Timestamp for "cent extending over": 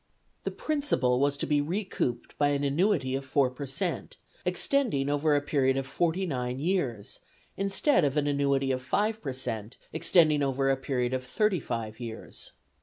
3.67-5.35, 9.31-10.71